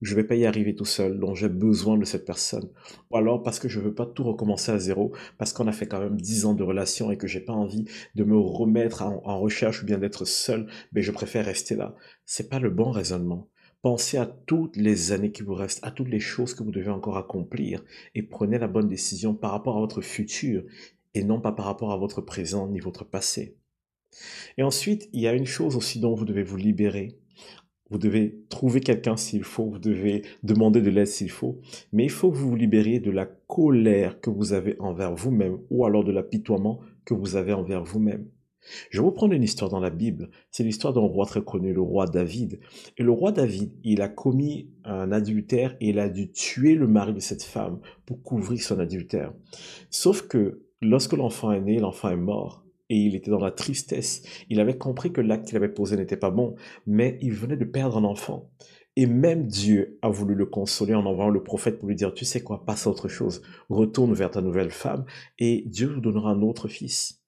Je 0.00 0.16
ne 0.16 0.20
vais 0.20 0.26
pas 0.26 0.34
y 0.34 0.46
arriver 0.46 0.74
tout 0.74 0.84
seul, 0.84 1.20
donc 1.20 1.36
j'ai 1.36 1.48
besoin 1.48 1.96
de 1.96 2.04
cette 2.04 2.24
personne. 2.24 2.68
Ou 3.10 3.16
alors 3.16 3.40
parce 3.40 3.60
que 3.60 3.68
je 3.68 3.78
ne 3.78 3.84
veux 3.84 3.94
pas 3.94 4.06
tout 4.06 4.24
recommencer 4.24 4.72
à 4.72 4.78
zéro, 4.78 5.12
parce 5.38 5.52
qu'on 5.52 5.68
a 5.68 5.72
fait 5.72 5.86
quand 5.86 6.00
même 6.00 6.20
dix 6.20 6.44
ans 6.44 6.54
de 6.54 6.64
relation 6.64 7.12
et 7.12 7.16
que 7.16 7.28
j'ai 7.28 7.38
pas 7.38 7.52
envie 7.52 7.84
de 8.16 8.24
me 8.24 8.36
remettre 8.36 9.02
en, 9.02 9.22
en 9.24 9.38
recherche 9.38 9.82
ou 9.82 9.86
bien 9.86 9.98
d'être 9.98 10.24
seul, 10.24 10.66
mais 10.92 11.02
je 11.02 11.12
préfère 11.12 11.44
rester 11.44 11.76
là. 11.76 11.94
C'est 12.26 12.48
pas 12.48 12.58
le 12.58 12.70
bon 12.70 12.90
raisonnement. 12.90 13.48
Pensez 13.82 14.16
à 14.16 14.26
toutes 14.26 14.76
les 14.76 15.12
années 15.12 15.32
qui 15.32 15.42
vous 15.42 15.54
restent, 15.54 15.84
à 15.84 15.92
toutes 15.92 16.08
les 16.08 16.20
choses 16.20 16.54
que 16.54 16.64
vous 16.64 16.72
devez 16.72 16.90
encore 16.90 17.16
accomplir 17.16 17.84
et 18.14 18.22
prenez 18.22 18.58
la 18.58 18.68
bonne 18.68 18.88
décision 18.88 19.34
par 19.34 19.52
rapport 19.52 19.76
à 19.76 19.80
votre 19.80 20.00
futur 20.00 20.64
et 21.14 21.24
non 21.24 21.40
pas 21.40 21.52
par 21.52 21.66
rapport 21.66 21.92
à 21.92 21.96
votre 21.96 22.20
présent 22.20 22.68
ni 22.68 22.80
votre 22.80 23.04
passé. 23.04 23.56
Et 24.58 24.62
ensuite, 24.62 25.08
il 25.12 25.20
y 25.20 25.26
a 25.26 25.34
une 25.34 25.46
chose 25.46 25.76
aussi 25.76 26.00
dont 26.00 26.14
vous 26.14 26.24
devez 26.24 26.42
vous 26.42 26.56
libérer. 26.56 27.18
Vous 27.90 27.98
devez 27.98 28.42
trouver 28.48 28.80
quelqu'un 28.80 29.18
s'il 29.18 29.44
faut, 29.44 29.66
vous 29.66 29.78
devez 29.78 30.22
demander 30.42 30.80
de 30.80 30.88
l'aide 30.88 31.06
s'il 31.06 31.30
faut, 31.30 31.60
mais 31.92 32.04
il 32.04 32.10
faut 32.10 32.30
que 32.30 32.36
vous 32.36 32.48
vous 32.48 32.56
libériez 32.56 33.00
de 33.00 33.10
la 33.10 33.26
colère 33.26 34.18
que 34.20 34.30
vous 34.30 34.54
avez 34.54 34.76
envers 34.80 35.14
vous-même 35.14 35.58
ou 35.70 35.84
alors 35.84 36.02
de 36.02 36.12
l'apitoiement 36.12 36.80
que 37.04 37.12
vous 37.12 37.36
avez 37.36 37.52
envers 37.52 37.84
vous-même. 37.84 38.28
Je 38.90 38.98
vais 38.98 39.04
vous 39.04 39.12
prendre 39.12 39.34
une 39.34 39.42
histoire 39.42 39.70
dans 39.70 39.80
la 39.80 39.90
Bible. 39.90 40.30
C'est 40.50 40.62
l'histoire 40.62 40.92
d'un 40.92 41.00
roi 41.00 41.26
très 41.26 41.42
connu, 41.42 41.72
le 41.72 41.80
roi 41.80 42.06
David. 42.06 42.60
Et 42.96 43.02
le 43.02 43.10
roi 43.10 43.32
David, 43.32 43.72
il 43.82 44.00
a 44.00 44.08
commis 44.08 44.70
un 44.84 45.12
adultère 45.12 45.76
et 45.80 45.90
il 45.90 45.98
a 45.98 46.08
dû 46.08 46.30
tuer 46.30 46.74
le 46.74 46.86
mari 46.86 47.12
de 47.12 47.20
cette 47.20 47.42
femme 47.42 47.80
pour 48.06 48.22
couvrir 48.22 48.62
son 48.62 48.78
adultère. 48.78 49.34
Sauf 49.90 50.28
que 50.28 50.62
lorsque 50.82 51.14
l'enfant 51.14 51.52
est 51.52 51.60
né, 51.60 51.78
l'enfant 51.78 52.10
est 52.10 52.16
mort 52.16 52.64
et 52.90 52.96
il 52.96 53.14
était 53.14 53.30
dans 53.30 53.40
la 53.40 53.50
tristesse. 53.50 54.22
Il 54.50 54.60
avait 54.60 54.76
compris 54.76 55.12
que 55.12 55.22
l'acte 55.22 55.46
qu'il 55.46 55.56
avait 55.56 55.68
posé 55.68 55.96
n'était 55.96 56.16
pas 56.16 56.30
bon, 56.30 56.56
mais 56.86 57.18
il 57.22 57.32
venait 57.32 57.56
de 57.56 57.64
perdre 57.64 57.96
un 57.96 58.04
enfant. 58.04 58.50
Et 58.96 59.06
même 59.06 59.46
Dieu 59.46 59.98
a 60.02 60.10
voulu 60.10 60.34
le 60.34 60.44
consoler 60.44 60.94
en 60.94 61.06
envoyant 61.06 61.30
le 61.30 61.42
prophète 61.42 61.78
pour 61.78 61.88
lui 61.88 61.94
dire, 61.94 62.12
tu 62.12 62.26
sais 62.26 62.42
quoi, 62.42 62.66
passe 62.66 62.86
à 62.86 62.90
autre 62.90 63.08
chose, 63.08 63.40
retourne 63.70 64.12
vers 64.12 64.30
ta 64.30 64.42
nouvelle 64.42 64.70
femme, 64.70 65.06
et 65.38 65.64
Dieu 65.66 65.86
vous 65.86 66.00
donnera 66.02 66.30
un 66.32 66.42
autre 66.42 66.68
fils. 66.68 67.22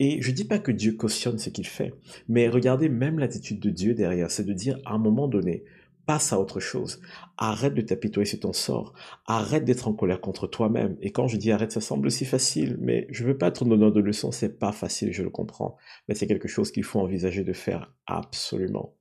Et 0.00 0.20
je 0.20 0.30
ne 0.30 0.34
dis 0.34 0.44
pas 0.44 0.58
que 0.58 0.72
Dieu 0.72 0.92
cautionne 0.92 1.38
ce 1.38 1.50
qu'il 1.50 1.66
fait, 1.66 1.94
mais 2.28 2.48
regardez 2.48 2.88
même 2.88 3.20
l'attitude 3.20 3.60
de 3.60 3.70
Dieu 3.70 3.94
derrière, 3.94 4.32
c'est 4.32 4.44
de 4.44 4.52
dire 4.52 4.80
à 4.84 4.94
un 4.94 4.98
moment 4.98 5.28
donné, 5.28 5.62
passe 6.06 6.32
à 6.32 6.40
autre 6.40 6.60
chose. 6.60 7.00
Arrête 7.36 7.74
de 7.74 7.80
t'apitoyer 7.80 8.26
sur 8.26 8.40
ton 8.40 8.52
sort. 8.52 8.92
Arrête 9.26 9.64
d'être 9.64 9.88
en 9.88 9.92
colère 9.92 10.20
contre 10.20 10.46
toi-même. 10.46 10.96
Et 11.00 11.12
quand 11.12 11.28
je 11.28 11.36
dis 11.36 11.52
arrête, 11.52 11.72
ça 11.72 11.80
semble 11.80 12.10
si 12.10 12.24
facile, 12.24 12.76
mais 12.80 13.06
je 13.10 13.24
veux 13.24 13.36
pas 13.36 13.48
être 13.48 13.64
donneur 13.64 13.92
de 13.92 14.00
leçons, 14.00 14.32
c'est 14.32 14.58
pas 14.58 14.72
facile, 14.72 15.12
je 15.12 15.22
le 15.22 15.30
comprends. 15.30 15.76
Mais 16.08 16.14
c'est 16.14 16.26
quelque 16.26 16.48
chose 16.48 16.70
qu'il 16.70 16.84
faut 16.84 17.00
envisager 17.00 17.44
de 17.44 17.52
faire 17.52 17.92
absolument. 18.06 18.94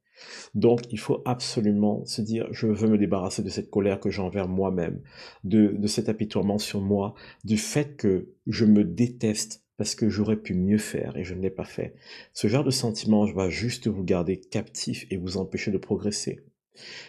Donc, 0.53 0.81
il 0.91 0.99
faut 0.99 1.21
absolument 1.25 2.05
se 2.05 2.21
dire, 2.21 2.47
je 2.51 2.67
veux 2.67 2.87
me 2.87 2.97
débarrasser 2.97 3.43
de 3.43 3.49
cette 3.49 3.69
colère 3.69 3.99
que 3.99 4.09
j'ai 4.09 4.21
envers 4.21 4.47
moi-même, 4.47 5.01
de, 5.43 5.67
de 5.67 5.87
cet 5.87 6.07
apitoiement 6.09 6.59
sur 6.59 6.81
moi, 6.81 7.15
du 7.43 7.57
fait 7.57 7.95
que 7.97 8.29
je 8.47 8.65
me 8.65 8.83
déteste 8.83 9.63
parce 9.77 9.95
que 9.95 10.09
j'aurais 10.09 10.37
pu 10.37 10.53
mieux 10.53 10.77
faire 10.77 11.17
et 11.17 11.23
je 11.23 11.33
ne 11.33 11.41
l'ai 11.41 11.49
pas 11.49 11.65
fait. 11.65 11.95
Ce 12.33 12.47
genre 12.47 12.63
de 12.63 12.71
sentiment 12.71 13.25
va 13.25 13.49
juste 13.49 13.87
vous 13.87 14.03
garder 14.03 14.39
captif 14.39 15.05
et 15.09 15.17
vous 15.17 15.37
empêcher 15.37 15.71
de 15.71 15.77
progresser. 15.77 16.41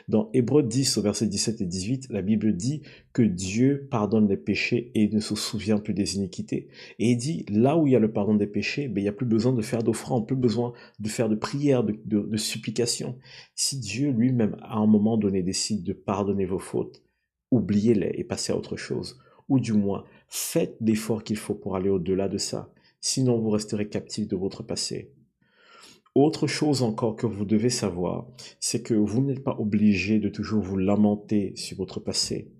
Dans 0.08 0.30
Hébreu 0.34 0.62
10 0.62 0.98
au 0.98 1.02
verset 1.02 1.26
17 1.26 1.60
et 1.62 1.66
18, 1.66 2.08
la 2.10 2.22
Bible 2.22 2.54
dit 2.54 2.82
que 3.12 3.22
Dieu 3.22 3.88
pardonne 3.90 4.28
les 4.28 4.36
péchés 4.36 4.90
et 4.94 5.08
ne 5.08 5.20
se 5.20 5.34
souvient 5.34 5.78
plus 5.78 5.94
des 5.94 6.16
iniquités. 6.16 6.68
Et 6.98 7.10
il 7.12 7.16
dit, 7.16 7.46
là 7.48 7.76
où 7.76 7.86
il 7.86 7.92
y 7.92 7.96
a 7.96 8.00
le 8.00 8.12
pardon 8.12 8.34
des 8.34 8.46
péchés, 8.46 8.88
ben, 8.88 9.00
il 9.00 9.04
n'y 9.04 9.08
a 9.08 9.12
plus 9.12 9.26
besoin 9.26 9.52
de 9.52 9.62
faire 9.62 9.82
d'offrande, 9.82 10.26
plus 10.26 10.36
besoin 10.36 10.72
de 10.98 11.08
faire 11.08 11.28
de 11.28 11.34
prières, 11.34 11.84
de, 11.84 11.96
de, 12.04 12.36
supplications. 12.36 13.18
Si 13.54 13.78
Dieu 13.78 14.10
lui-même, 14.10 14.56
à 14.62 14.76
un 14.76 14.86
moment 14.86 15.16
donné, 15.16 15.42
décide 15.42 15.82
de 15.82 15.92
pardonner 15.92 16.44
vos 16.44 16.58
fautes, 16.58 17.02
oubliez-les 17.50 18.12
et 18.14 18.24
passez 18.24 18.52
à 18.52 18.56
autre 18.56 18.76
chose. 18.76 19.18
Ou 19.48 19.60
du 19.60 19.72
moins, 19.72 20.04
faites 20.28 20.76
l'effort 20.80 21.22
qu'il 21.24 21.36
faut 21.36 21.54
pour 21.54 21.76
aller 21.76 21.90
au-delà 21.90 22.28
de 22.28 22.38
ça. 22.38 22.72
Sinon, 23.00 23.38
vous 23.38 23.50
resterez 23.50 23.88
captif 23.88 24.26
de 24.26 24.36
votre 24.36 24.62
passé. 24.62 25.12
Autre 26.14 26.46
chose 26.46 26.82
encore 26.82 27.16
que 27.16 27.26
vous 27.26 27.44
devez 27.44 27.70
savoir, 27.70 28.28
c'est 28.60 28.82
que 28.82 28.94
vous 28.94 29.20
n'êtes 29.20 29.42
pas 29.42 29.56
obligé 29.58 30.20
de 30.20 30.28
toujours 30.28 30.62
vous 30.62 30.76
lamenter 30.76 31.56
sur 31.56 31.76
votre 31.76 31.98
passé. 31.98 32.52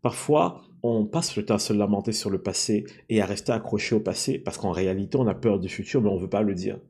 Parfois, 0.00 0.62
on 0.82 1.04
passe 1.04 1.36
le 1.36 1.44
temps 1.44 1.56
à 1.56 1.58
se 1.58 1.74
lamenter 1.74 2.12
sur 2.12 2.30
le 2.30 2.40
passé 2.40 2.86
et 3.10 3.20
à 3.20 3.26
rester 3.26 3.52
accroché 3.52 3.94
au 3.94 4.00
passé 4.00 4.38
parce 4.38 4.56
qu'en 4.56 4.70
réalité, 4.70 5.18
on 5.18 5.26
a 5.26 5.34
peur 5.34 5.60
du 5.60 5.68
futur, 5.68 6.00
mais 6.00 6.08
on 6.08 6.16
ne 6.16 6.22
veut 6.22 6.30
pas 6.30 6.40
le 6.40 6.54
dire. 6.54 6.80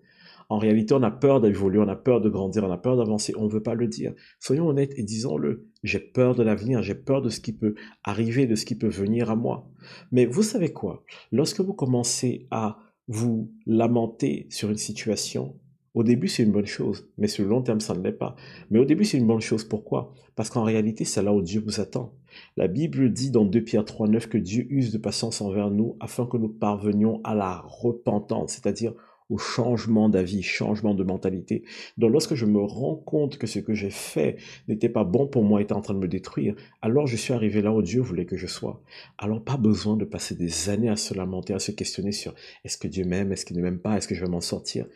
En 0.48 0.58
réalité, 0.58 0.94
on 0.94 1.02
a 1.02 1.10
peur 1.10 1.40
d'évoluer, 1.40 1.80
on 1.80 1.88
a 1.88 1.96
peur 1.96 2.20
de 2.20 2.28
grandir, 2.28 2.62
on 2.62 2.70
a 2.70 2.78
peur 2.78 2.96
d'avancer, 2.96 3.32
on 3.36 3.46
ne 3.46 3.50
veut 3.50 3.62
pas 3.62 3.74
le 3.74 3.88
dire. 3.88 4.14
Soyons 4.38 4.68
honnêtes 4.68 4.96
et 4.96 5.02
disons-le. 5.02 5.66
J'ai 5.82 5.98
peur 5.98 6.36
de 6.36 6.44
l'avenir, 6.44 6.80
j'ai 6.80 6.94
peur 6.94 7.22
de 7.22 7.28
ce 7.28 7.40
qui 7.40 7.52
peut 7.52 7.74
arriver, 8.04 8.46
de 8.46 8.54
ce 8.54 8.66
qui 8.66 8.76
peut 8.76 8.86
venir 8.86 9.30
à 9.30 9.36
moi. 9.36 9.68
Mais 10.12 10.26
vous 10.26 10.44
savez 10.44 10.72
quoi? 10.72 11.02
Lorsque 11.32 11.60
vous 11.60 11.74
commencez 11.74 12.46
à 12.52 12.78
vous 13.08 13.50
lamenter 13.66 14.46
sur 14.50 14.70
une 14.70 14.76
situation, 14.76 15.56
au 15.94 16.02
début, 16.02 16.28
c'est 16.28 16.42
une 16.42 16.52
bonne 16.52 16.66
chose, 16.66 17.08
mais 17.18 17.28
sur 17.28 17.44
le 17.44 17.50
long 17.50 17.62
terme, 17.62 17.80
ça 17.80 17.94
ne 17.94 18.02
l'est 18.02 18.12
pas. 18.12 18.34
Mais 18.70 18.80
au 18.80 18.84
début, 18.84 19.04
c'est 19.04 19.18
une 19.18 19.26
bonne 19.26 19.40
chose. 19.40 19.64
Pourquoi? 19.64 20.12
Parce 20.34 20.50
qu'en 20.50 20.64
réalité, 20.64 21.04
c'est 21.04 21.22
là 21.22 21.32
où 21.32 21.40
Dieu 21.40 21.62
vous 21.64 21.80
attend. 21.80 22.12
La 22.56 22.66
Bible 22.66 23.12
dit 23.12 23.30
dans 23.30 23.44
2 23.44 23.62
Pierre 23.62 23.84
3, 23.84 24.08
9 24.08 24.28
que 24.28 24.38
Dieu 24.38 24.66
use 24.70 24.92
de 24.92 24.98
patience 24.98 25.40
envers 25.40 25.70
nous 25.70 25.96
afin 26.00 26.26
que 26.26 26.36
nous 26.36 26.48
parvenions 26.48 27.20
à 27.22 27.36
la 27.36 27.62
repentance, 27.66 28.54
c'est-à-dire 28.54 28.92
au 29.30 29.38
changement 29.38 30.08
d'avis, 30.08 30.42
changement 30.42 30.94
de 30.94 31.04
mentalité. 31.04 31.64
Donc 31.96 32.12
lorsque 32.12 32.34
je 32.34 32.44
me 32.44 32.60
rends 32.60 32.96
compte 32.96 33.38
que 33.38 33.46
ce 33.46 33.58
que 33.58 33.72
j'ai 33.72 33.90
fait 33.90 34.36
n'était 34.68 34.88
pas 34.88 35.04
bon 35.04 35.26
pour 35.26 35.44
moi, 35.44 35.62
était 35.62 35.72
en 35.72 35.80
train 35.80 35.94
de 35.94 35.98
me 35.98 36.08
détruire, 36.08 36.54
alors 36.82 37.06
je 37.06 37.16
suis 37.16 37.32
arrivé 37.32 37.62
là 37.62 37.72
où 37.72 37.80
Dieu 37.80 38.02
voulait 38.02 38.26
que 38.26 38.36
je 38.36 38.46
sois. 38.46 38.82
Alors 39.18 39.42
pas 39.42 39.56
besoin 39.56 39.96
de 39.96 40.04
passer 40.04 40.34
des 40.34 40.68
années 40.68 40.90
à 40.90 40.96
se 40.96 41.14
lamenter, 41.14 41.54
à 41.54 41.58
se 41.58 41.70
questionner 41.70 42.12
sur 42.12 42.34
est-ce 42.64 42.76
que 42.76 42.88
Dieu 42.88 43.04
m'aime, 43.04 43.32
est-ce 43.32 43.46
qu'il 43.46 43.56
ne 43.56 43.62
m'aime 43.62 43.78
pas, 43.78 43.96
est-ce 43.96 44.08
que 44.08 44.14
je 44.14 44.22
vais 44.22 44.30
m'en 44.30 44.42
sortir? 44.42 44.86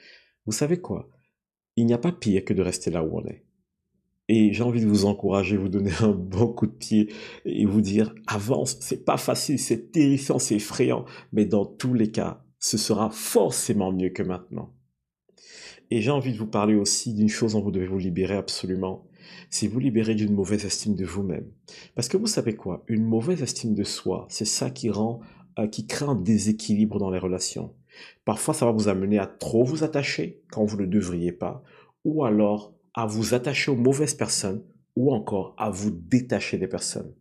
Vous 0.48 0.52
savez 0.52 0.78
quoi? 0.78 1.10
Il 1.76 1.84
n'y 1.84 1.92
a 1.92 1.98
pas 1.98 2.10
pire 2.10 2.42
que 2.42 2.54
de 2.54 2.62
rester 2.62 2.90
là 2.90 3.04
où 3.04 3.18
on 3.18 3.26
est. 3.26 3.44
Et 4.28 4.54
j'ai 4.54 4.62
envie 4.62 4.80
de 4.80 4.86
vous 4.86 5.04
encourager, 5.04 5.58
vous 5.58 5.68
donner 5.68 5.92
un 6.00 6.12
bon 6.12 6.46
coup 6.46 6.66
de 6.66 6.72
pied 6.72 7.12
et 7.44 7.66
vous 7.66 7.82
dire 7.82 8.14
avance. 8.26 8.78
C'est 8.80 9.04
pas 9.04 9.18
facile, 9.18 9.58
c'est 9.58 9.92
terrifiant, 9.92 10.38
c'est 10.38 10.54
effrayant, 10.54 11.04
mais 11.34 11.44
dans 11.44 11.66
tous 11.66 11.92
les 11.92 12.10
cas, 12.10 12.42
ce 12.58 12.78
sera 12.78 13.10
forcément 13.10 13.92
mieux 13.92 14.08
que 14.08 14.22
maintenant. 14.22 14.72
Et 15.90 16.00
j'ai 16.00 16.10
envie 16.10 16.32
de 16.32 16.38
vous 16.38 16.46
parler 16.46 16.76
aussi 16.76 17.12
d'une 17.12 17.28
chose 17.28 17.52
dont 17.52 17.60
vous 17.60 17.70
devez 17.70 17.86
vous 17.86 17.98
libérer 17.98 18.36
absolument. 18.36 19.06
C'est 19.50 19.68
vous 19.68 19.80
libérer 19.80 20.14
d'une 20.14 20.32
mauvaise 20.32 20.64
estime 20.64 20.96
de 20.96 21.04
vous-même. 21.04 21.52
Parce 21.94 22.08
que 22.08 22.16
vous 22.16 22.26
savez 22.26 22.56
quoi? 22.56 22.84
Une 22.88 23.04
mauvaise 23.04 23.42
estime 23.42 23.74
de 23.74 23.84
soi, 23.84 24.24
c'est 24.30 24.46
ça 24.46 24.70
qui 24.70 24.88
rend, 24.88 25.20
euh, 25.58 25.66
qui 25.66 25.86
crée 25.86 26.06
un 26.06 26.14
déséquilibre 26.14 26.98
dans 26.98 27.10
les 27.10 27.18
relations. 27.18 27.74
Parfois, 28.24 28.54
ça 28.54 28.66
va 28.66 28.72
vous 28.72 28.88
amener 28.88 29.18
à 29.18 29.26
trop 29.26 29.64
vous 29.64 29.84
attacher 29.84 30.42
quand 30.50 30.64
vous 30.64 30.76
ne 30.76 30.86
devriez 30.86 31.32
pas, 31.32 31.62
ou 32.04 32.24
alors 32.24 32.72
à 32.94 33.06
vous 33.06 33.34
attacher 33.34 33.70
aux 33.70 33.76
mauvaises 33.76 34.14
personnes, 34.14 34.62
ou 34.96 35.12
encore 35.12 35.54
à 35.56 35.70
vous 35.70 35.90
détacher 35.90 36.58
des 36.58 36.66
personnes. 36.66 37.12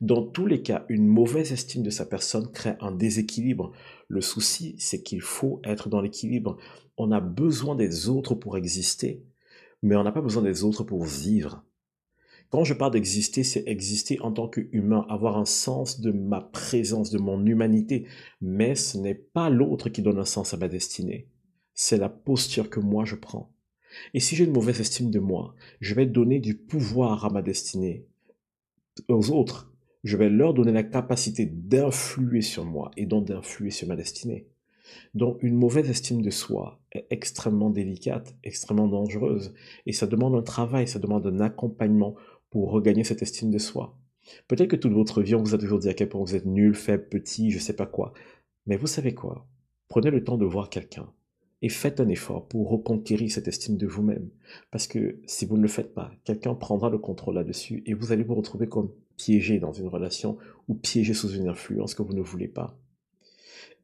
Dans 0.00 0.22
tous 0.22 0.46
les 0.46 0.62
cas, 0.62 0.84
une 0.88 1.06
mauvaise 1.06 1.52
estime 1.52 1.82
de 1.82 1.90
sa 1.90 2.04
personne 2.04 2.50
crée 2.50 2.74
un 2.80 2.92
déséquilibre. 2.92 3.72
Le 4.08 4.20
souci, 4.20 4.74
c'est 4.78 5.02
qu'il 5.02 5.20
faut 5.20 5.60
être 5.64 5.88
dans 5.88 6.00
l'équilibre. 6.00 6.58
On 6.96 7.12
a 7.12 7.20
besoin 7.20 7.76
des 7.76 8.08
autres 8.08 8.34
pour 8.34 8.56
exister, 8.56 9.22
mais 9.82 9.96
on 9.96 10.04
n'a 10.04 10.12
pas 10.12 10.20
besoin 10.20 10.42
des 10.42 10.64
autres 10.64 10.84
pour 10.84 11.04
vivre. 11.04 11.62
Quand 12.50 12.64
je 12.64 12.74
parle 12.74 12.92
d'exister, 12.92 13.44
c'est 13.44 13.62
exister 13.66 14.20
en 14.20 14.32
tant 14.32 14.48
qu'humain, 14.48 15.06
avoir 15.08 15.38
un 15.38 15.44
sens 15.44 16.00
de 16.00 16.10
ma 16.10 16.40
présence, 16.40 17.10
de 17.10 17.18
mon 17.18 17.46
humanité. 17.46 18.06
Mais 18.40 18.74
ce 18.74 18.98
n'est 18.98 19.14
pas 19.14 19.48
l'autre 19.50 19.88
qui 19.88 20.02
donne 20.02 20.18
un 20.18 20.24
sens 20.24 20.52
à 20.52 20.56
ma 20.56 20.66
destinée. 20.66 21.28
C'est 21.74 21.96
la 21.96 22.08
posture 22.08 22.68
que 22.68 22.80
moi 22.80 23.04
je 23.04 23.14
prends. 23.14 23.52
Et 24.14 24.20
si 24.20 24.34
j'ai 24.34 24.44
une 24.44 24.52
mauvaise 24.52 24.80
estime 24.80 25.10
de 25.10 25.20
moi, 25.20 25.54
je 25.80 25.94
vais 25.94 26.06
donner 26.06 26.40
du 26.40 26.56
pouvoir 26.56 27.24
à 27.24 27.30
ma 27.30 27.40
destinée. 27.40 28.06
Aux 29.08 29.30
autres, 29.30 29.72
je 30.02 30.16
vais 30.16 30.28
leur 30.28 30.52
donner 30.52 30.72
la 30.72 30.82
capacité 30.82 31.46
d'influer 31.46 32.40
sur 32.40 32.64
moi 32.64 32.90
et 32.96 33.06
donc 33.06 33.26
d'influer 33.26 33.70
sur 33.70 33.86
ma 33.86 33.96
destinée. 33.96 34.48
Donc 35.14 35.42
une 35.42 35.54
mauvaise 35.54 35.88
estime 35.88 36.22
de 36.22 36.30
soi 36.30 36.80
est 36.90 37.06
extrêmement 37.10 37.70
délicate, 37.70 38.34
extrêmement 38.42 38.88
dangereuse, 38.88 39.54
et 39.86 39.92
ça 39.92 40.08
demande 40.08 40.34
un 40.34 40.42
travail, 40.42 40.88
ça 40.88 40.98
demande 40.98 41.26
un 41.26 41.40
accompagnement 41.40 42.16
pour 42.50 42.70
regagner 42.70 43.04
cette 43.04 43.22
estime 43.22 43.50
de 43.50 43.58
soi. 43.58 43.96
Peut-être 44.48 44.70
que 44.70 44.76
toute 44.76 44.92
votre 44.92 45.22
vie, 45.22 45.34
on 45.34 45.42
vous 45.42 45.54
a 45.54 45.58
toujours 45.58 45.78
dit 45.78 45.88
à 45.88 45.94
quel 45.94 46.08
point 46.08 46.20
vous 46.20 46.34
êtes 46.34 46.46
nul, 46.46 46.74
faible, 46.74 47.08
petit, 47.08 47.50
je 47.50 47.58
sais 47.58 47.74
pas 47.74 47.86
quoi. 47.86 48.12
Mais 48.66 48.76
vous 48.76 48.86
savez 48.86 49.14
quoi? 49.14 49.46
Prenez 49.88 50.10
le 50.10 50.22
temps 50.22 50.36
de 50.36 50.44
voir 50.44 50.70
quelqu'un 50.70 51.10
et 51.62 51.68
faites 51.68 52.00
un 52.00 52.08
effort 52.08 52.46
pour 52.46 52.70
reconquérir 52.70 53.30
cette 53.30 53.48
estime 53.48 53.76
de 53.76 53.86
vous-même. 53.86 54.28
Parce 54.70 54.86
que 54.86 55.20
si 55.26 55.46
vous 55.46 55.56
ne 55.56 55.62
le 55.62 55.68
faites 55.68 55.94
pas, 55.94 56.10
quelqu'un 56.24 56.54
prendra 56.54 56.90
le 56.90 56.98
contrôle 56.98 57.34
là-dessus 57.34 57.82
et 57.86 57.94
vous 57.94 58.12
allez 58.12 58.22
vous 58.22 58.34
retrouver 58.34 58.68
comme 58.68 58.90
piégé 59.16 59.58
dans 59.58 59.72
une 59.72 59.88
relation 59.88 60.38
ou 60.68 60.74
piégé 60.74 61.12
sous 61.12 61.30
une 61.30 61.48
influence 61.48 61.94
que 61.94 62.02
vous 62.02 62.14
ne 62.14 62.22
voulez 62.22 62.48
pas. 62.48 62.78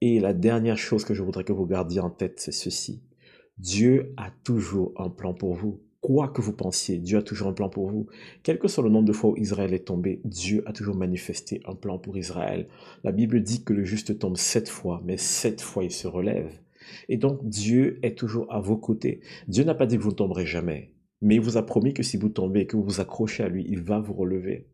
Et 0.00 0.20
la 0.20 0.32
dernière 0.32 0.78
chose 0.78 1.04
que 1.04 1.14
je 1.14 1.22
voudrais 1.22 1.44
que 1.44 1.52
vous 1.52 1.66
gardiez 1.66 2.00
en 2.00 2.10
tête, 2.10 2.40
c'est 2.40 2.52
ceci. 2.52 3.02
Dieu 3.58 4.12
a 4.16 4.30
toujours 4.44 4.92
un 4.96 5.08
plan 5.08 5.32
pour 5.32 5.54
vous 5.54 5.80
quoi 6.06 6.28
que 6.28 6.40
vous 6.40 6.52
pensiez, 6.52 6.98
Dieu 6.98 7.18
a 7.18 7.22
toujours 7.22 7.48
un 7.48 7.52
plan 7.52 7.68
pour 7.68 7.88
vous. 7.88 8.06
Quel 8.44 8.60
que 8.60 8.68
soit 8.68 8.84
le 8.84 8.90
nombre 8.90 9.08
de 9.08 9.12
fois 9.12 9.30
où 9.30 9.36
Israël 9.36 9.74
est 9.74 9.88
tombé, 9.88 10.20
Dieu 10.22 10.62
a 10.64 10.72
toujours 10.72 10.94
manifesté 10.94 11.60
un 11.64 11.74
plan 11.74 11.98
pour 11.98 12.16
Israël. 12.16 12.68
La 13.02 13.10
Bible 13.10 13.42
dit 13.42 13.64
que 13.64 13.72
le 13.72 13.82
juste 13.82 14.16
tombe 14.20 14.36
sept 14.36 14.68
fois, 14.68 15.02
mais 15.04 15.16
sept 15.16 15.60
fois 15.60 15.82
il 15.82 15.90
se 15.90 16.06
relève. 16.06 16.60
Et 17.08 17.16
donc 17.16 17.44
Dieu 17.48 17.98
est 18.04 18.16
toujours 18.16 18.46
à 18.54 18.60
vos 18.60 18.76
côtés. 18.76 19.18
Dieu 19.48 19.64
n'a 19.64 19.74
pas 19.74 19.86
dit 19.86 19.96
que 19.96 20.02
vous 20.02 20.10
ne 20.10 20.14
tomberez 20.14 20.46
jamais, 20.46 20.92
mais 21.22 21.34
il 21.34 21.40
vous 21.40 21.56
a 21.56 21.66
promis 21.66 21.92
que 21.92 22.04
si 22.04 22.16
vous 22.16 22.28
tombez 22.28 22.60
et 22.60 22.66
que 22.68 22.76
vous 22.76 22.84
vous 22.84 23.00
accrochez 23.00 23.42
à 23.42 23.48
lui, 23.48 23.66
il 23.68 23.80
va 23.80 23.98
vous 23.98 24.14
relever. 24.14 24.68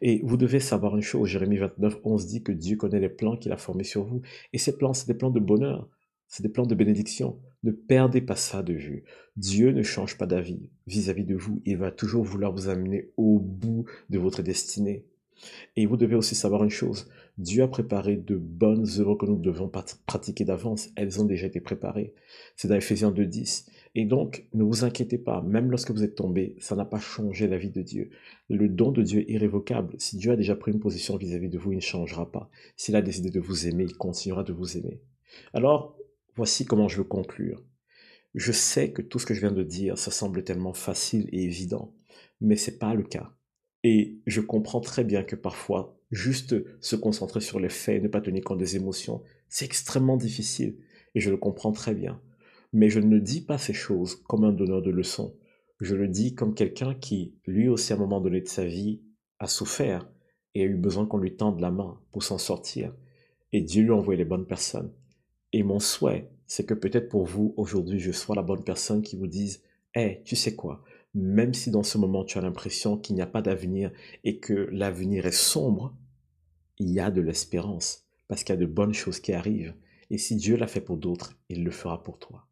Et 0.00 0.20
vous 0.22 0.36
devez 0.36 0.60
savoir 0.60 0.94
une 0.94 1.02
chose, 1.02 1.28
Jérémie 1.28 1.56
29, 1.56 1.98
11 2.04 2.26
dit 2.28 2.44
que 2.44 2.52
Dieu 2.52 2.76
connaît 2.76 3.00
les 3.00 3.08
plans 3.08 3.36
qu'il 3.36 3.50
a 3.50 3.56
formés 3.56 3.82
sur 3.82 4.04
vous. 4.04 4.22
Et 4.52 4.58
ces 4.58 4.76
plans, 4.76 4.94
c'est 4.94 5.08
des 5.08 5.18
plans 5.18 5.30
de 5.30 5.40
bonheur, 5.40 5.88
c'est 6.28 6.44
des 6.44 6.48
plans 6.48 6.66
de 6.66 6.76
bénédiction. 6.76 7.40
Ne 7.64 7.72
perdez 7.72 8.20
pas 8.20 8.36
ça 8.36 8.62
de 8.62 8.72
vue. 8.72 9.04
Dieu 9.36 9.72
ne 9.72 9.82
change 9.82 10.16
pas 10.16 10.26
d'avis 10.26 10.70
vis-à-vis 10.86 11.24
de 11.24 11.34
vous. 11.34 11.60
Il 11.64 11.76
va 11.76 11.90
toujours 11.90 12.24
vouloir 12.24 12.52
vous 12.52 12.68
amener 12.68 13.10
au 13.16 13.38
bout 13.38 13.84
de 14.10 14.18
votre 14.18 14.42
destinée. 14.42 15.04
Et 15.76 15.86
vous 15.86 15.96
devez 15.96 16.16
aussi 16.16 16.34
savoir 16.34 16.64
une 16.64 16.70
chose. 16.70 17.08
Dieu 17.36 17.62
a 17.62 17.68
préparé 17.68 18.16
de 18.16 18.36
bonnes 18.36 18.86
œuvres 18.98 19.14
que 19.14 19.26
nous 19.26 19.38
devons 19.38 19.70
pratiquer 20.06 20.44
d'avance. 20.44 20.90
Elles 20.96 21.20
ont 21.20 21.24
déjà 21.24 21.46
été 21.46 21.60
préparées. 21.60 22.12
C'est 22.56 22.68
dans 22.68 22.74
Ephésiens 22.74 23.12
2.10. 23.12 23.68
Et 23.94 24.04
donc, 24.04 24.46
ne 24.54 24.64
vous 24.64 24.84
inquiétez 24.84 25.18
pas. 25.18 25.42
Même 25.42 25.70
lorsque 25.70 25.90
vous 25.90 26.02
êtes 26.02 26.14
tombé, 26.14 26.56
ça 26.58 26.76
n'a 26.76 26.84
pas 26.84 26.98
changé 26.98 27.46
la 27.46 27.58
vie 27.58 27.70
de 27.70 27.82
Dieu. 27.82 28.10
Le 28.48 28.68
don 28.68 28.92
de 28.92 29.02
Dieu 29.02 29.20
est 29.20 29.32
irrévocable. 29.32 29.94
Si 29.98 30.16
Dieu 30.16 30.32
a 30.32 30.36
déjà 30.36 30.56
pris 30.56 30.72
une 30.72 30.80
position 30.80 31.16
vis-à-vis 31.16 31.46
-vis 31.46 31.50
de 31.50 31.58
vous, 31.58 31.72
il 31.72 31.76
ne 31.76 31.80
changera 31.80 32.30
pas. 32.30 32.50
S'il 32.76 32.96
a 32.96 33.02
décidé 33.02 33.30
de 33.30 33.40
vous 33.40 33.66
aimer, 33.66 33.84
il 33.84 33.96
continuera 33.96 34.42
de 34.42 34.52
vous 34.52 34.76
aimer. 34.76 35.00
Alors, 35.54 35.96
Voici 36.38 36.66
comment 36.66 36.86
je 36.86 36.98
veux 36.98 37.04
conclure. 37.04 37.64
Je 38.32 38.52
sais 38.52 38.92
que 38.92 39.02
tout 39.02 39.18
ce 39.18 39.26
que 39.26 39.34
je 39.34 39.40
viens 39.40 39.50
de 39.50 39.64
dire, 39.64 39.98
ça 39.98 40.12
semble 40.12 40.44
tellement 40.44 40.72
facile 40.72 41.28
et 41.32 41.42
évident, 41.42 41.96
mais 42.40 42.54
c'est 42.54 42.78
pas 42.78 42.94
le 42.94 43.02
cas. 43.02 43.34
Et 43.82 44.20
je 44.24 44.40
comprends 44.40 44.80
très 44.80 45.02
bien 45.02 45.24
que 45.24 45.34
parfois, 45.34 45.98
juste 46.12 46.54
se 46.80 46.94
concentrer 46.94 47.40
sur 47.40 47.58
les 47.58 47.68
faits 47.68 48.00
ne 48.00 48.06
pas 48.06 48.20
tenir 48.20 48.44
compte 48.44 48.60
des 48.60 48.76
émotions, 48.76 49.20
c'est 49.48 49.64
extrêmement 49.64 50.16
difficile. 50.16 50.78
Et 51.16 51.20
je 51.20 51.30
le 51.30 51.38
comprends 51.38 51.72
très 51.72 51.92
bien. 51.92 52.22
Mais 52.72 52.88
je 52.88 53.00
ne 53.00 53.18
dis 53.18 53.40
pas 53.40 53.58
ces 53.58 53.74
choses 53.74 54.14
comme 54.14 54.44
un 54.44 54.52
donneur 54.52 54.80
de 54.80 54.92
leçons. 54.92 55.36
Je 55.80 55.96
le 55.96 56.06
dis 56.06 56.36
comme 56.36 56.54
quelqu'un 56.54 56.94
qui, 56.94 57.34
lui 57.48 57.68
aussi, 57.68 57.92
à 57.92 57.96
un 57.96 57.98
moment 57.98 58.20
donné 58.20 58.42
de 58.42 58.48
sa 58.48 58.64
vie, 58.64 59.02
a 59.40 59.48
souffert 59.48 60.08
et 60.54 60.62
a 60.62 60.66
eu 60.66 60.76
besoin 60.76 61.04
qu'on 61.04 61.18
lui 61.18 61.34
tende 61.34 61.58
la 61.58 61.72
main 61.72 62.00
pour 62.12 62.22
s'en 62.22 62.38
sortir. 62.38 62.94
Et 63.50 63.60
Dieu 63.60 63.82
lui 63.82 63.90
a 63.90 63.96
envoyé 63.96 64.18
les 64.18 64.24
bonnes 64.24 64.46
personnes. 64.46 64.92
Et 65.54 65.62
mon 65.62 65.80
souhait, 65.80 66.28
c'est 66.46 66.66
que 66.66 66.74
peut-être 66.74 67.08
pour 67.08 67.24
vous, 67.24 67.54
aujourd'hui, 67.56 67.98
je 67.98 68.12
sois 68.12 68.36
la 68.36 68.42
bonne 68.42 68.62
personne 68.62 69.00
qui 69.00 69.16
vous 69.16 69.26
dise, 69.26 69.62
hé, 69.94 70.20
tu 70.24 70.36
sais 70.36 70.54
quoi, 70.54 70.84
même 71.14 71.54
si 71.54 71.70
dans 71.70 71.82
ce 71.82 71.96
moment 71.96 72.24
tu 72.24 72.36
as 72.36 72.42
l'impression 72.42 72.98
qu'il 72.98 73.16
n'y 73.16 73.22
a 73.22 73.26
pas 73.26 73.40
d'avenir 73.40 73.90
et 74.24 74.40
que 74.40 74.68
l'avenir 74.70 75.24
est 75.24 75.32
sombre, 75.32 75.94
il 76.78 76.90
y 76.90 77.00
a 77.00 77.10
de 77.10 77.22
l'espérance, 77.22 78.04
parce 78.28 78.44
qu'il 78.44 78.54
y 78.54 78.58
a 78.58 78.60
de 78.60 78.66
bonnes 78.66 78.92
choses 78.92 79.20
qui 79.20 79.32
arrivent. 79.32 79.74
Et 80.10 80.18
si 80.18 80.36
Dieu 80.36 80.56
l'a 80.56 80.66
fait 80.66 80.82
pour 80.82 80.98
d'autres, 80.98 81.34
il 81.48 81.64
le 81.64 81.70
fera 81.70 82.02
pour 82.02 82.18
toi. 82.18 82.46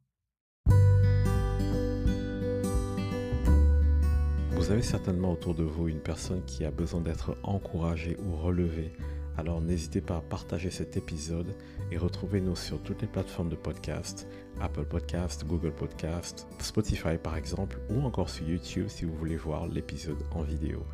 Vous 4.52 4.70
avez 4.70 4.82
certainement 4.82 5.32
autour 5.32 5.54
de 5.54 5.64
vous 5.64 5.88
une 5.88 6.00
personne 6.00 6.42
qui 6.46 6.64
a 6.64 6.70
besoin 6.70 7.02
d'être 7.02 7.36
encouragée 7.42 8.16
ou 8.26 8.36
relevée 8.36 8.90
alors 9.38 9.60
n'hésitez 9.60 10.00
pas 10.00 10.16
à 10.16 10.20
partager 10.20 10.70
cet 10.70 10.96
épisode 10.96 11.54
et 11.90 11.98
retrouvez-nous 11.98 12.56
sur 12.56 12.82
toutes 12.82 13.02
les 13.02 13.08
plateformes 13.08 13.48
de 13.48 13.56
podcast, 13.56 14.26
Apple 14.60 14.84
Podcast, 14.84 15.44
Google 15.46 15.72
Podcast, 15.72 16.46
Spotify 16.58 17.18
par 17.22 17.36
exemple, 17.36 17.78
ou 17.90 18.02
encore 18.02 18.30
sur 18.30 18.48
YouTube 18.48 18.88
si 18.88 19.04
vous 19.04 19.14
voulez 19.14 19.36
voir 19.36 19.66
l'épisode 19.66 20.22
en 20.32 20.42
vidéo. 20.42 20.84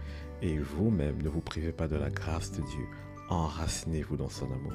Et 0.43 0.59
vous-même, 0.59 1.23
ne 1.23 1.29
vous 1.29 1.41
privez 1.41 1.73
pas 1.73 1.87
de 1.87 1.97
la 1.97 2.11
grâce 2.11 2.51
de 2.51 2.63
Dieu. 2.63 2.87
Enracinez-vous 3.29 4.17
dans 4.17 4.29
son 4.29 4.47
amour. 4.47 4.73